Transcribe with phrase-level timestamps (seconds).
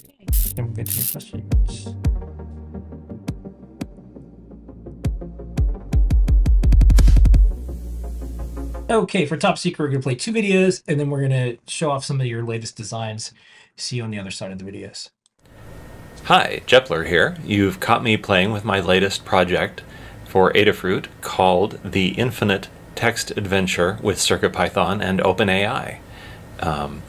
[0.00, 0.10] To.
[8.90, 12.04] Okay, for top secret, we're gonna play two videos, and then we're gonna show off
[12.04, 13.32] some of your latest designs.
[13.76, 15.10] See you on the other side of the videos.
[16.24, 17.36] Hi, Jepler here.
[17.44, 19.82] You've caught me playing with my latest project
[20.24, 25.98] for Adafruit called The Infinite Text Adventure with CircuitPython and OpenAI.
[26.60, 27.02] Um,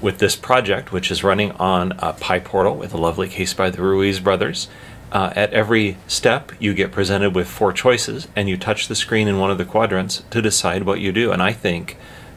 [0.00, 3.82] with this project, which is running on a PyPortal with a lovely case by the
[3.82, 4.68] Ruiz brothers,
[5.12, 9.26] uh, at every step, you get presented with four choices, and you touch the screen
[9.26, 11.32] in one of the quadrants to decide what you do.
[11.32, 11.96] And I think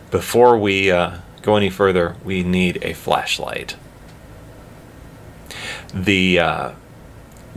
[0.09, 3.75] before we uh, go any further, we need a flashlight.
[5.93, 6.71] The uh,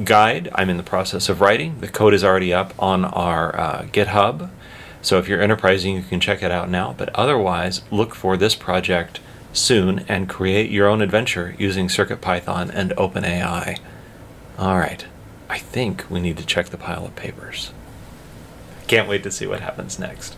[0.05, 1.81] guide I'm in the process of writing.
[1.81, 4.51] The code is already up on our uh, GitHub.
[5.01, 6.95] So if you're enterprising, you can check it out now.
[6.97, 9.21] But otherwise, look for this project
[9.57, 13.79] soon and create your own adventure using CircuitPython and OpenAI.
[14.59, 15.05] All right,
[15.49, 17.73] I think we need to check the pile of papers.
[18.87, 20.37] Can't wait to see what happens next.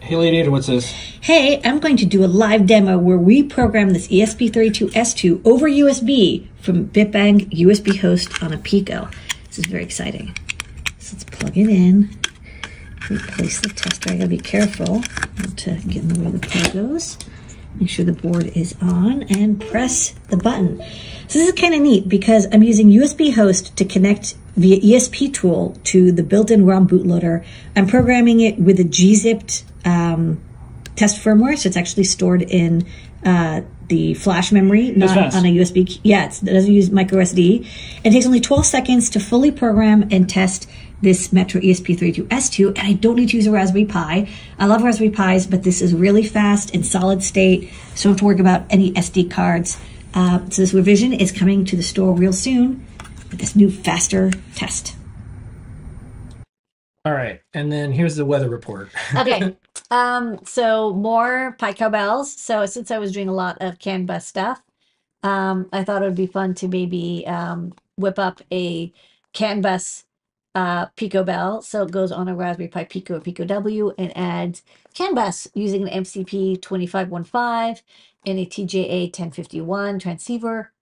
[0.00, 0.90] Hey, Lady, what's this?
[0.90, 6.46] Hey, I'm going to do a live demo where we program this ESP32S2 over USB
[6.60, 9.08] from BitBang USB host on a Pico.
[9.46, 10.36] This is very exciting.
[10.98, 12.10] So let's plug it in.
[13.10, 14.12] Replace the tester.
[14.12, 15.02] I gotta be careful
[15.38, 17.16] not to get in the way of the Pogos.
[17.80, 20.78] Make sure the board is on and press the button.
[21.26, 25.34] So this is kind of neat because I'm using USB host to connect via ESP
[25.34, 27.44] tool to the built-in ROM bootloader.
[27.74, 30.40] I'm programming it with a gzipped um,
[30.96, 32.86] test firmware, so it's actually stored in
[33.24, 36.00] uh, the flash memory, not on a USB.
[36.02, 37.66] Yeah, it doesn't use micro SD.
[38.04, 40.68] It takes only 12 seconds to fully program and test
[41.04, 44.28] this Metro ESP32S2, and I don't need to use a Raspberry Pi.
[44.58, 48.12] I love Raspberry Pis, but this is really fast and solid state, so I don't
[48.12, 49.78] have to worry about any SD cards.
[50.14, 52.84] Uh, so this revision is coming to the store real soon
[53.30, 54.96] with this new faster test.
[57.04, 58.88] All right, and then here's the weather report.
[59.16, 59.56] okay,
[59.90, 62.26] um, so more PiCowbells.
[62.26, 64.62] So since I was doing a lot of CAN bus stuff,
[65.22, 68.92] um, I thought it would be fun to maybe um, whip up a
[69.34, 70.04] CAN bus
[70.54, 71.64] uh, PiCowbell.
[71.64, 74.62] So it goes on a Raspberry Pi Pico Pico W and adds
[74.94, 77.82] CAN bus using an MCP 2515
[78.26, 80.72] and a TJA 1051 transceiver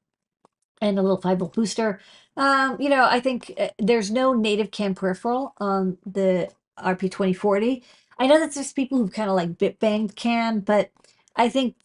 [0.80, 2.00] and a little 5 volt booster.
[2.36, 7.82] Um, you know, I think uh, there's no native CAN peripheral on the RP2040.
[8.18, 10.90] I know that there's people who've kind of like bit banged CAN, but
[11.36, 11.76] I think,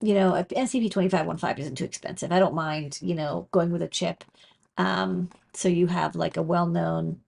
[0.00, 2.32] you know, MCP 2515 isn't too expensive.
[2.32, 4.24] I don't mind, you know, going with a chip.
[4.76, 7.20] Um, so you have like a well-known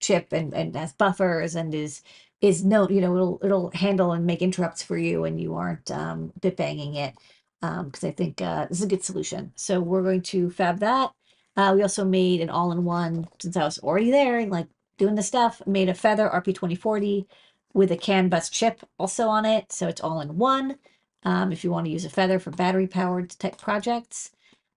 [0.00, 2.02] chip and, and has buffers and is
[2.40, 5.90] is no, you know, it'll it'll handle and make interrupts for you and you aren't
[5.90, 7.14] um, bit banging it.
[7.60, 9.52] Because um, I think uh, this is a good solution.
[9.54, 11.12] So we're going to fab that.
[11.56, 14.66] Uh, we also made an all-in-one since I was already there and like
[14.98, 15.62] doing the stuff.
[15.66, 17.26] Made a Feather RP2040
[17.74, 20.78] with a CAN bus chip also on it, so it's all in one.
[21.24, 24.32] Um, if you want to use a Feather for battery-powered type projects.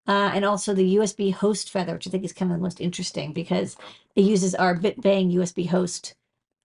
[0.07, 2.79] Uh, and also the USB host feather, which I think is kind of the most
[2.79, 3.75] interesting because
[4.15, 6.13] it uses our BitBang USB host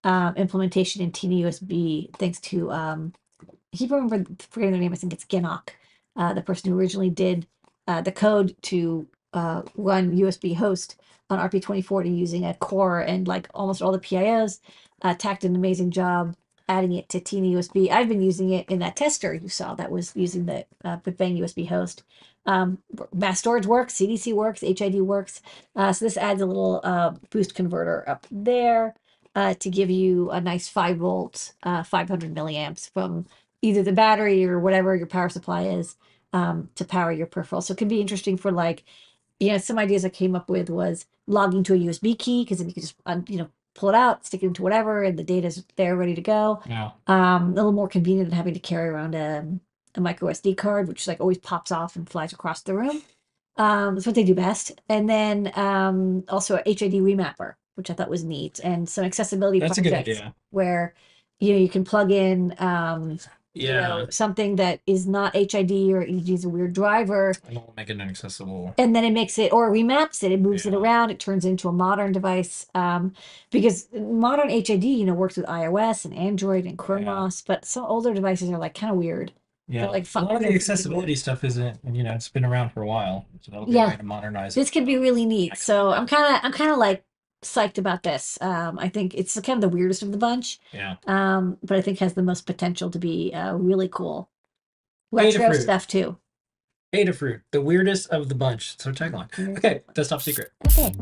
[0.05, 3.13] um, implementation in TinyUSB, thanks to, um,
[3.43, 5.71] I keep remember forgetting their name, I think it's Genok,
[6.17, 7.47] uh, the person who originally did
[7.87, 13.49] uh, the code to uh, run USB host on RP2040 using a core and like
[13.55, 14.61] almost all the PIOs,
[15.03, 16.35] uh, tacked an amazing job
[16.71, 17.91] adding it to TinyUSB.
[17.91, 21.37] I've been using it in that tester you saw that was using the uh, BitBang
[21.41, 22.05] USB host.
[22.47, 22.79] Um,
[23.13, 25.43] mass storage works, CDC works, HID works.
[25.75, 28.95] Uh, so this adds a little uh, boost converter up there
[29.35, 33.27] uh, to give you a nice 5 volt, uh, 500 milliamps from
[33.63, 35.97] either the battery or whatever your power supply is
[36.33, 37.63] um, to power your peripheral.
[37.63, 38.85] So it can be interesting for like,
[39.41, 42.59] you know, some ideas I came up with was logging to a USB key because
[42.59, 42.95] then you can just,
[43.29, 46.21] you know, pull it out, stick it into whatever, and the data's there ready to
[46.21, 46.63] go.
[46.67, 46.91] Yeah.
[47.07, 49.47] Um, a little more convenient than having to carry around a,
[49.95, 53.03] a micro SD card, which like always pops off and flies across the room.
[53.57, 54.81] Um, that's what they do best.
[54.89, 59.61] And then um, also a HID remapper, which I thought was neat, and some accessibility
[59.61, 60.35] That's a projects good idea.
[60.51, 60.95] where
[61.41, 63.19] you know you can plug in um,
[63.55, 63.89] you Yeah.
[63.89, 67.91] know something that is not HID or you use a weird driver, And we'll make
[67.91, 68.75] it inaccessible.
[68.79, 70.79] and then it makes it or remaps it it moves it Yeah.
[70.79, 73.13] around it turns into a modern device um
[73.51, 78.15] because modern hid you know works with ios and android and ChromeOS but some older
[78.15, 79.33] devices are like kind of weird
[79.69, 79.87] Yeah.
[79.89, 82.83] like a fun- lot of the accessibility stuff isn't, you know, it's been around for
[82.83, 83.27] a while.
[83.41, 83.87] So that'll be Yeah.
[83.87, 84.61] a way to modernize it.
[84.61, 87.05] this could be really neat so i'm kind of i'm kind of like
[87.43, 90.97] psyched about this um i think it's kind of the weirdest of the bunch Yeah.
[91.07, 94.29] um but i think has the most potential to be uh really cool
[95.13, 95.39] Adafruit.
[95.39, 96.17] retro stuff too
[96.93, 98.77] Adafruit, the weirdest of the bunch.
[98.81, 99.29] So tagline.
[99.59, 100.51] Okay, that's top secret.
[100.67, 100.93] Okay.